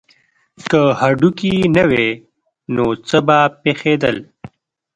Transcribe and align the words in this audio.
که 0.69 0.81
هډوکي 0.99 1.53
نه 1.75 1.83
وی 1.89 2.09
نو 2.75 2.85
څه 3.07 3.17
به 3.27 3.39
پیښیدل 3.63 4.17